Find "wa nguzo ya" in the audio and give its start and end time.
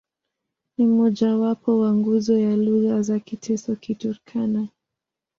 1.79-2.55